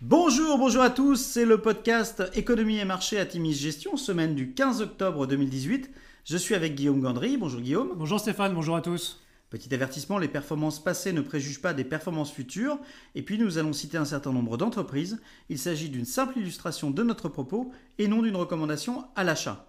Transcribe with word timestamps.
Bonjour, 0.00 0.58
bonjour 0.58 0.82
à 0.82 0.90
tous, 0.90 1.16
c'est 1.16 1.44
le 1.44 1.60
podcast 1.60 2.22
Économie 2.34 2.78
et 2.78 2.84
marché 2.84 3.18
à 3.18 3.26
Timis 3.26 3.54
Gestion, 3.54 3.96
semaine 3.96 4.36
du 4.36 4.52
15 4.52 4.80
octobre 4.80 5.26
2018. 5.26 5.90
Je 6.24 6.36
suis 6.36 6.54
avec 6.54 6.76
Guillaume 6.76 7.00
Gandry. 7.00 7.36
Bonjour 7.36 7.60
Guillaume. 7.60 7.94
Bonjour 7.96 8.20
Stéphane, 8.20 8.54
bonjour 8.54 8.76
à 8.76 8.80
tous. 8.80 9.20
Petit 9.50 9.74
avertissement, 9.74 10.18
les 10.18 10.28
performances 10.28 10.80
passées 10.80 11.12
ne 11.12 11.20
préjugent 11.20 11.60
pas 11.60 11.74
des 11.74 11.82
performances 11.82 12.30
futures. 12.30 12.78
Et 13.16 13.22
puis 13.22 13.38
nous 13.38 13.58
allons 13.58 13.72
citer 13.72 13.98
un 13.98 14.04
certain 14.04 14.32
nombre 14.32 14.56
d'entreprises. 14.56 15.20
Il 15.48 15.58
s'agit 15.58 15.88
d'une 15.88 16.04
simple 16.04 16.38
illustration 16.38 16.92
de 16.92 17.02
notre 17.02 17.28
propos 17.28 17.72
et 17.98 18.06
non 18.06 18.22
d'une 18.22 18.36
recommandation 18.36 19.04
à 19.16 19.24
l'achat. 19.24 19.66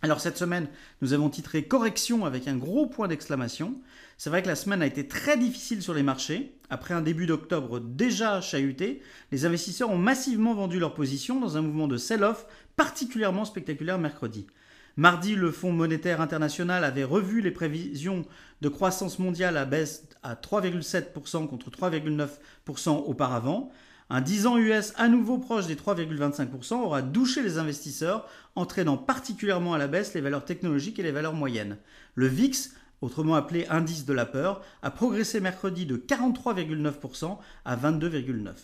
Alors 0.00 0.20
cette 0.20 0.38
semaine, 0.38 0.68
nous 1.02 1.12
avons 1.12 1.28
titré 1.28 1.64
Correction 1.64 2.24
avec 2.24 2.46
un 2.46 2.56
gros 2.56 2.86
point 2.86 3.08
d'exclamation. 3.08 3.74
C'est 4.16 4.30
vrai 4.30 4.42
que 4.42 4.48
la 4.48 4.54
semaine 4.54 4.80
a 4.80 4.86
été 4.86 5.08
très 5.08 5.36
difficile 5.36 5.82
sur 5.82 5.92
les 5.92 6.04
marchés. 6.04 6.54
Après 6.70 6.94
un 6.94 7.00
début 7.00 7.26
d'octobre 7.26 7.80
déjà 7.80 8.40
chahuté, 8.40 9.02
les 9.32 9.44
investisseurs 9.44 9.90
ont 9.90 9.98
massivement 9.98 10.54
vendu 10.54 10.78
leurs 10.78 10.94
positions 10.94 11.40
dans 11.40 11.56
un 11.56 11.62
mouvement 11.62 11.88
de 11.88 11.96
sell-off 11.96 12.46
particulièrement 12.76 13.44
spectaculaire 13.44 13.98
mercredi. 13.98 14.46
Mardi, 14.96 15.34
le 15.34 15.50
Fonds 15.50 15.72
monétaire 15.72 16.20
international 16.20 16.84
avait 16.84 17.04
revu 17.04 17.40
les 17.40 17.50
prévisions 17.50 18.24
de 18.60 18.68
croissance 18.68 19.18
mondiale 19.18 19.56
à 19.56 19.64
baisse 19.64 20.08
à 20.22 20.34
3,7% 20.34 21.48
contre 21.48 21.70
3,9% 21.70 22.90
auparavant. 23.04 23.72
Un 24.10 24.22
10 24.22 24.46
ans 24.46 24.56
US 24.56 24.94
à 24.96 25.08
nouveau 25.08 25.36
proche 25.36 25.66
des 25.66 25.74
3,25% 25.74 26.76
aura 26.76 27.02
douché 27.02 27.42
les 27.42 27.58
investisseurs, 27.58 28.26
entraînant 28.56 28.96
particulièrement 28.96 29.74
à 29.74 29.78
la 29.78 29.86
baisse 29.86 30.14
les 30.14 30.22
valeurs 30.22 30.46
technologiques 30.46 30.98
et 30.98 31.02
les 31.02 31.12
valeurs 31.12 31.34
moyennes. 31.34 31.76
Le 32.14 32.26
VIX, 32.26 32.70
autrement 33.02 33.34
appelé 33.34 33.66
indice 33.68 34.06
de 34.06 34.14
la 34.14 34.24
peur, 34.24 34.62
a 34.82 34.90
progressé 34.90 35.40
mercredi 35.40 35.84
de 35.84 35.98
43,9% 35.98 37.36
à 37.66 37.76
22,9%. 37.76 38.54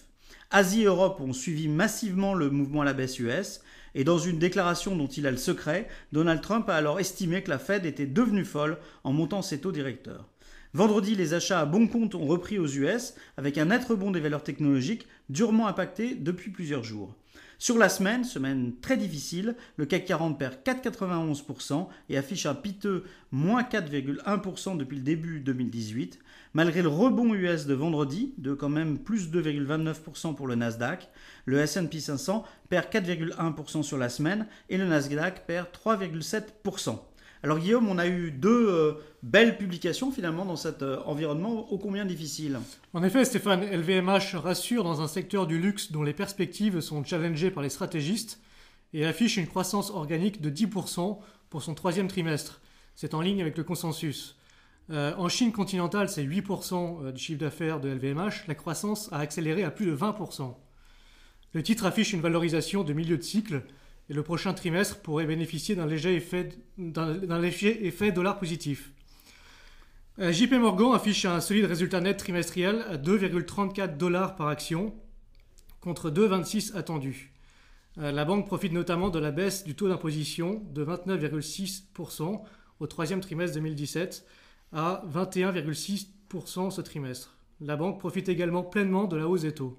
Asie 0.51 0.83
et 0.83 0.87
Europe 0.87 1.21
ont 1.21 1.35
suivi 1.35 1.69
massivement 1.69 2.33
le 2.33 2.49
mouvement 2.49 2.81
à 2.81 2.85
la 2.87 2.95
baisse 2.95 3.19
US, 3.19 3.61
et 3.95 4.05
dans 4.05 4.19
une 4.19 4.39
déclaration 4.39 4.97
dont 4.97 5.07
il 5.07 5.27
a 5.27 5.31
le 5.31 5.37
secret, 5.37 5.89
Donald 6.13 6.41
Trump 6.41 6.69
a 6.71 6.77
alors 6.77 7.01
estimé 7.01 7.43
que 7.43 7.51
la 7.51 7.59
Fed 7.59 7.85
était 7.85 8.07
devenue 8.07 8.45
folle 8.45 8.79
en 9.05 9.13
montant 9.13 9.43
ses 9.43 9.61
taux 9.61 9.73
directeurs. 9.73 10.27
Vendredi, 10.75 11.15
les 11.15 11.35
achats 11.35 11.61
à 11.61 11.67
bon 11.67 11.87
compte 11.87 12.17
ont 12.17 12.27
repris 12.27 12.59
aux 12.59 12.67
US 12.67 13.15
avec 13.37 13.59
un 13.59 13.67
net 13.67 13.85
rebond 13.85 14.11
des 14.11 14.19
valeurs 14.19 14.43
technologiques 14.43 15.07
durement 15.29 15.69
impacté 15.69 16.17
depuis 16.17 16.51
plusieurs 16.51 16.83
jours. 16.83 17.15
Sur 17.61 17.79
la 17.79 17.89
semaine, 17.89 18.25
semaine 18.25 18.73
très 18.81 18.97
difficile, 18.97 19.55
le 19.77 19.87
CAC 19.87 20.05
40 20.05 20.37
perd 20.37 20.57
4,91% 20.65 21.87
et 22.09 22.19
affiche 22.19 22.47
un 22.47 22.57
piteux 22.57 23.05
moins 23.31 23.63
4,1% 23.63 24.77
depuis 24.77 24.97
le 24.97 25.05
début 25.05 25.39
2018, 25.39 26.19
malgré 26.55 26.83
le 26.83 26.89
rebond 26.89 27.33
US 27.35 27.67
de 27.67 27.75
vendredi 27.75 28.35
de 28.39 28.53
quand 28.53 28.69
même 28.69 28.99
plus 28.99 29.31
2,29% 29.31 30.35
pour 30.35 30.49
le 30.49 30.57
Nasdaq. 30.57 31.09
Le 31.45 31.61
S&P 31.61 32.01
500 32.01 32.43
perd 32.69 32.87
4,1% 32.87 33.85
sur 33.85 33.97
la 33.97 34.09
semaine 34.09 34.49
et 34.69 34.77
le 34.77 34.87
Nasdaq 34.89 35.47
perd 35.47 35.69
3,7%. 35.69 36.99
Alors 37.45 37.59
Guillaume, 37.59 37.91
on 37.91 37.99
a 37.99 38.07
eu 38.07 38.31
deux 38.31 38.71
euh, 38.71 38.95
belles 39.23 39.59
publications 39.59 40.11
finalement 40.11 40.47
dans 40.47 40.57
cet 40.57 40.81
euh, 40.81 41.03
environnement 41.05 41.71
ô 41.71 41.77
combien 41.77 42.07
difficile? 42.07 42.59
En 42.95 43.03
effet, 43.03 43.23
Stéphane, 43.27 43.63
LVMH 43.71 44.37
rassure 44.37 44.83
dans 44.83 45.03
un 45.03 45.09
secteur 45.09 45.47
du 45.47 45.61
luxe 45.61 45.93
dont 45.93 46.03
les 46.03 46.15
perspectives 46.15 46.81
sont 46.81 47.05
challengées 47.05 47.51
par 47.51 47.63
les 47.63 47.69
stratégistes 47.69 48.41
et 48.95 49.05
affiche 49.05 49.37
une 49.37 49.47
croissance 49.47 49.91
organique 49.91 50.41
de 50.41 50.49
10% 50.49 51.19
pour 51.51 51.63
son 51.63 51.75
troisième 51.75 52.09
trimestre. 52.09 52.63
C'est 52.95 53.13
en 53.13 53.21
ligne 53.21 53.43
avec 53.43 53.59
le 53.59 53.65
consensus. 53.65 54.39
Euh, 54.89 55.13
en 55.19 55.29
Chine 55.29 55.53
continentale, 55.53 56.09
c'est 56.09 56.25
8% 56.25 57.13
du 57.13 57.21
chiffre 57.21 57.41
d'affaires 57.41 57.79
de 57.79 57.91
LVMH. 57.91 58.47
La 58.49 58.55
croissance 58.55 59.13
a 59.13 59.19
accéléré 59.19 59.65
à 59.65 59.71
plus 59.71 59.85
de 59.85 59.95
20%. 59.95 60.55
Le 61.53 61.63
titre 61.63 61.85
affiche 61.85 62.15
une 62.15 62.23
valorisation 62.23 62.85
de 62.85 62.95
milieu 62.95 63.19
de 63.19 63.23
cycle 63.23 63.65
et 64.11 64.15
le 64.15 64.23
prochain 64.23 64.53
trimestre 64.55 65.01
pourrait 65.01 65.27
bénéficier 65.27 65.75
d'un 65.75 65.87
léger 65.87 66.17
effet, 66.17 68.13
dollar 68.13 68.39
positif. 68.39 68.93
Euh, 70.21 70.31
JP 70.31 70.53
Morgan 70.53 70.95
affiche 70.95 71.25
un 71.25 71.41
solide 71.41 71.65
résultat 71.65 72.01
net 72.01 72.17
trimestriel 72.17 72.85
à 72.89 72.97
2,34 72.97 73.97
dollars 73.97 74.37
par 74.37 74.49
action 74.49 74.95
contre 75.81 76.11
2,26 76.11 76.77
attendus. 76.77 77.33
Euh, 77.99 78.13
la 78.13 78.25
banque 78.25 78.47
profite 78.47 78.73
notamment 78.73 79.11
de 79.11 79.19
la 79.19 79.33
baisse 79.33 79.65
du 79.65 79.75
taux 79.75 79.89
d'imposition 79.89 80.63
de 80.73 80.85
29,6% 80.85 82.43
au 82.81 82.87
troisième 82.87 83.21
trimestre 83.21 83.57
2017 83.57 84.25
à 84.73 85.03
21,6% 85.13 86.71
ce 86.71 86.81
trimestre. 86.81 87.37
La 87.61 87.77
banque 87.77 87.99
profite 87.99 88.29
également 88.29 88.63
pleinement 88.63 89.05
de 89.05 89.17
la 89.17 89.29
hausse 89.29 89.43
des 89.43 89.55
taux. 89.55 89.77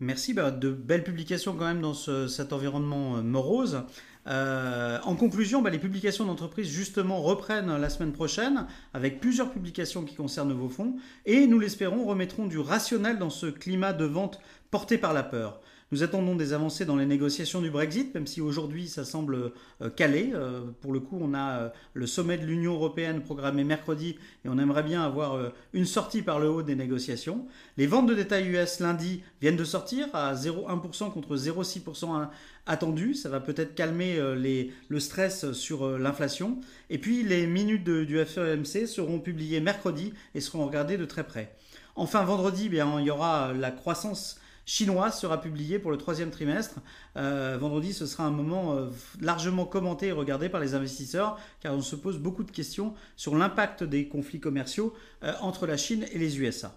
Merci, 0.00 0.32
bah, 0.32 0.50
de 0.50 0.70
belles 0.70 1.04
publications 1.04 1.54
quand 1.54 1.66
même 1.66 1.82
dans 1.82 1.92
cet 1.92 2.54
environnement 2.54 3.18
euh, 3.18 3.22
morose. 3.22 3.82
Euh, 4.26 4.98
en 5.04 5.14
conclusion, 5.14 5.60
bah, 5.60 5.68
les 5.68 5.78
publications 5.78 6.24
d'entreprise 6.24 6.70
justement 6.70 7.20
reprennent 7.20 7.76
la 7.76 7.90
semaine 7.90 8.12
prochaine 8.12 8.66
avec 8.94 9.20
plusieurs 9.20 9.50
publications 9.50 10.02
qui 10.04 10.14
concernent 10.14 10.54
vos 10.54 10.70
fonds 10.70 10.96
et 11.26 11.46
nous 11.46 11.58
l'espérons 11.58 12.06
remettront 12.06 12.46
du 12.46 12.58
rationnel 12.58 13.18
dans 13.18 13.28
ce 13.28 13.46
climat 13.46 13.92
de 13.92 14.06
vente 14.06 14.40
porté 14.70 14.96
par 14.96 15.12
la 15.12 15.22
peur. 15.22 15.60
Nous 15.92 16.04
attendons 16.04 16.36
des 16.36 16.52
avancées 16.52 16.84
dans 16.84 16.94
les 16.94 17.04
négociations 17.04 17.60
du 17.60 17.68
Brexit, 17.68 18.14
même 18.14 18.28
si 18.28 18.40
aujourd'hui 18.40 18.86
ça 18.86 19.04
semble 19.04 19.50
euh, 19.82 19.90
calé. 19.90 20.30
Euh, 20.34 20.60
pour 20.80 20.92
le 20.92 21.00
coup, 21.00 21.18
on 21.20 21.34
a 21.34 21.58
euh, 21.58 21.68
le 21.94 22.06
sommet 22.06 22.38
de 22.38 22.46
l'Union 22.46 22.74
européenne 22.74 23.22
programmé 23.22 23.64
mercredi 23.64 24.16
et 24.44 24.48
on 24.48 24.56
aimerait 24.58 24.84
bien 24.84 25.02
avoir 25.02 25.50
une 25.72 25.86
sortie 25.86 26.22
par 26.22 26.38
le 26.38 26.48
haut 26.48 26.62
des 26.62 26.76
négociations. 26.76 27.44
Les 27.76 27.88
ventes 27.88 28.06
de 28.06 28.14
détail 28.14 28.46
US 28.50 28.78
lundi 28.78 29.24
viennent 29.40 29.56
de 29.56 29.64
sortir 29.64 30.06
à 30.12 30.32
0,1% 30.32 31.12
contre 31.12 31.36
0,6% 31.36 32.28
attendu. 32.66 33.14
Ça 33.14 33.28
va 33.28 33.40
peut-être 33.40 33.74
calmer 33.74 34.16
le 34.16 35.00
stress 35.00 35.50
sur 35.52 35.98
l'inflation. 35.98 36.60
Et 36.88 36.98
puis 36.98 37.24
les 37.24 37.46
minutes 37.48 37.84
du 37.84 38.24
FOMC 38.24 38.86
seront 38.86 39.18
publiées 39.18 39.60
mercredi 39.60 40.12
et 40.36 40.40
seront 40.40 40.66
regardées 40.66 40.98
de 40.98 41.04
très 41.04 41.24
près. 41.24 41.52
Enfin, 41.96 42.24
vendredi, 42.24 42.68
bien, 42.68 43.00
il 43.00 43.06
y 43.06 43.10
aura 43.10 43.52
la 43.52 43.70
croissance 43.72 44.39
chinoise 44.70 45.18
sera 45.18 45.40
publié 45.40 45.80
pour 45.80 45.90
le 45.90 45.96
troisième 45.96 46.30
trimestre. 46.30 46.76
Euh, 47.16 47.58
vendredi, 47.60 47.92
ce 47.92 48.06
sera 48.06 48.22
un 48.22 48.30
moment 48.30 48.76
euh, 48.76 48.86
largement 49.20 49.64
commenté 49.64 50.06
et 50.06 50.12
regardé 50.12 50.48
par 50.48 50.60
les 50.60 50.76
investisseurs, 50.76 51.40
car 51.58 51.74
on 51.74 51.80
se 51.80 51.96
pose 51.96 52.18
beaucoup 52.18 52.44
de 52.44 52.52
questions 52.52 52.94
sur 53.16 53.34
l'impact 53.34 53.82
des 53.82 54.06
conflits 54.06 54.38
commerciaux 54.38 54.94
euh, 55.24 55.32
entre 55.40 55.66
la 55.66 55.76
Chine 55.76 56.06
et 56.12 56.18
les 56.18 56.38
USA. 56.38 56.72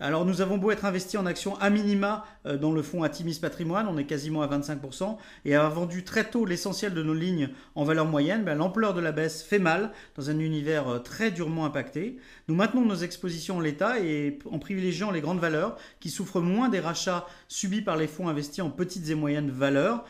Alors 0.00 0.24
nous 0.24 0.40
avons 0.40 0.58
beau 0.58 0.70
être 0.70 0.84
investi 0.84 1.16
en 1.16 1.26
actions 1.26 1.56
à 1.60 1.70
minima 1.70 2.26
euh, 2.46 2.56
dans 2.56 2.72
le 2.72 2.82
fonds 2.82 3.02
Atimis 3.02 3.38
Patrimoine, 3.40 3.86
on 3.88 3.96
est 3.98 4.04
quasiment 4.04 4.42
à 4.42 4.48
25%, 4.48 5.16
et 5.44 5.54
avoir 5.54 5.72
vendu 5.72 6.04
très 6.04 6.28
tôt 6.28 6.44
l'essentiel 6.46 6.94
de 6.94 7.02
nos 7.02 7.14
lignes 7.14 7.50
en 7.74 7.84
valeur 7.84 8.06
moyenne, 8.06 8.44
ben, 8.44 8.56
l'ampleur 8.56 8.94
de 8.94 9.00
la 9.00 9.12
baisse 9.12 9.42
fait 9.42 9.58
mal 9.58 9.92
dans 10.16 10.30
un 10.30 10.38
univers 10.38 10.88
euh, 10.88 10.98
très 10.98 11.30
durement 11.30 11.64
impacté. 11.64 12.18
Nous 12.48 12.54
maintenons 12.54 12.84
nos 12.84 12.96
expositions 12.96 13.56
en 13.56 13.60
l'état 13.60 14.00
et 14.00 14.38
en 14.50 14.58
privilégiant 14.58 15.10
les 15.10 15.20
grandes 15.20 15.40
valeurs 15.40 15.76
qui 16.00 16.10
souffrent 16.10 16.40
moins 16.40 16.68
des 16.68 16.80
rachats 16.80 17.26
subis 17.48 17.82
par 17.82 17.96
les 17.96 18.06
fonds 18.06 18.28
investis 18.28 18.62
en 18.62 18.70
petites 18.70 19.08
et 19.10 19.14
moyennes 19.14 19.50
valeurs. 19.50 20.04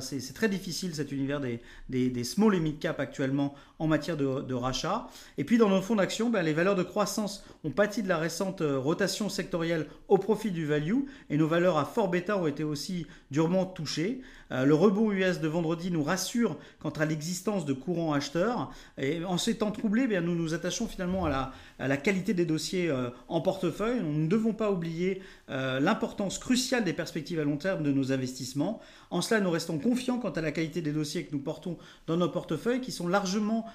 C'est 0.00 0.34
très 0.34 0.48
difficile 0.48 0.94
cet 0.94 1.12
univers 1.12 1.40
des, 1.40 1.60
des, 1.88 2.24
small 2.24 2.54
et 2.54 2.60
mid 2.60 2.78
cap 2.78 2.98
actuellement 2.98 3.54
en 3.78 3.86
matière 3.86 4.16
de, 4.16 4.54
rachat. 4.54 5.06
Et 5.38 5.44
puis 5.44 5.58
dans 5.58 5.68
nos 5.68 5.80
fonds 5.80 5.96
d'action, 5.96 6.28
ben, 6.28 6.42
les 6.42 6.52
valeurs 6.52 6.74
de 6.74 6.82
croissance 6.82 7.44
ont 7.64 7.70
pâti 7.70 8.02
de 8.02 8.08
la 8.08 8.18
récente 8.18 8.60
euh, 8.60 8.78
rotation 9.20 9.28
sectorielle 9.28 9.86
au 10.08 10.18
profit 10.18 10.50
du 10.50 10.66
value 10.66 11.00
et 11.28 11.36
nos 11.36 11.46
valeurs 11.46 11.78
à 11.78 11.84
fort 11.84 12.08
bêta 12.08 12.38
ont 12.38 12.46
été 12.46 12.64
aussi 12.64 13.06
durement 13.30 13.66
touchées. 13.66 14.22
Euh, 14.52 14.64
le 14.64 14.74
rebond 14.74 15.12
US 15.12 15.40
de 15.40 15.48
vendredi 15.48 15.90
nous 15.90 16.02
rassure 16.02 16.56
quant 16.80 16.90
à 16.90 17.04
l'existence 17.04 17.64
de 17.64 17.72
courants 17.72 18.12
acheteurs 18.12 18.72
et 18.98 19.24
en 19.24 19.38
ces 19.38 19.58
temps 19.58 19.70
troublés, 19.70 20.06
bien, 20.06 20.20
nous 20.20 20.34
nous 20.34 20.54
attachons 20.54 20.86
finalement 20.86 21.26
à 21.26 21.28
la, 21.28 21.52
à 21.78 21.86
la 21.86 21.96
qualité 21.96 22.34
des 22.34 22.46
dossiers 22.46 22.90
euh, 22.90 23.10
en 23.28 23.40
portefeuille. 23.40 24.00
Nous 24.00 24.18
ne 24.18 24.26
devons 24.26 24.54
pas 24.54 24.72
oublier 24.72 25.20
euh, 25.50 25.80
l'importance 25.80 26.38
cruciale 26.38 26.84
des 26.84 26.94
perspectives 26.94 27.38
à 27.38 27.44
long 27.44 27.56
terme 27.58 27.82
de 27.82 27.92
nos 27.92 28.12
investissements. 28.12 28.80
En 29.10 29.20
cela, 29.20 29.40
nous 29.40 29.50
restons 29.50 29.78
confiants 29.78 30.18
quant 30.18 30.30
à 30.30 30.40
la 30.40 30.52
qualité 30.52 30.82
des 30.82 30.92
dossiers 30.92 31.24
que 31.24 31.32
nous 31.32 31.42
portons 31.42 31.76
dans 32.06 32.16
nos 32.16 32.28
portefeuilles 32.28 32.80
qui 32.80 32.92
sont 32.92 33.08
largement 33.08 33.66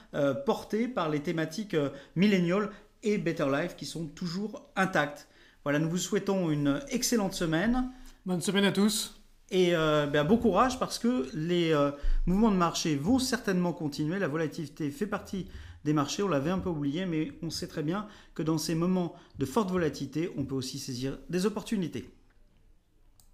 portés 0.45 0.87
par 0.87 1.09
les 1.09 1.19
thématiques 1.19 1.75
milléniales 2.15 2.69
et 3.05 3.17
Better 3.17 3.47
Life 3.49 3.75
qui 3.75 3.85
sont 3.85 4.07
toujours 4.07 4.65
intactes. 4.75 5.27
Voilà, 5.65 5.79
nous 5.79 5.89
vous 5.89 5.97
souhaitons 5.97 6.51
une 6.51 6.79
excellente 6.89 7.33
semaine. 7.33 7.89
Bonne 8.27 8.39
semaine 8.39 8.65
à 8.65 8.71
tous. 8.71 9.19
Et 9.49 9.75
euh, 9.75 10.05
ben, 10.05 10.23
bon 10.23 10.37
courage 10.37 10.77
parce 10.77 10.99
que 10.99 11.27
les 11.33 11.71
euh, 11.71 11.89
mouvements 12.27 12.51
de 12.51 12.55
marché 12.55 12.95
vont 12.95 13.17
certainement 13.17 13.73
continuer. 13.73 14.19
La 14.19 14.27
volatilité 14.27 14.91
fait 14.91 15.07
partie 15.07 15.47
des 15.83 15.91
marchés, 15.91 16.21
on 16.21 16.27
l'avait 16.27 16.51
un 16.51 16.59
peu 16.59 16.69
oublié, 16.69 17.07
mais 17.07 17.31
on 17.41 17.49
sait 17.49 17.65
très 17.65 17.81
bien 17.81 18.07
que 18.35 18.43
dans 18.43 18.59
ces 18.59 18.75
moments 18.75 19.15
de 19.39 19.45
forte 19.47 19.71
volatilité, 19.71 20.29
on 20.37 20.45
peut 20.45 20.53
aussi 20.53 20.77
saisir 20.77 21.17
des 21.31 21.47
opportunités. 21.47 22.11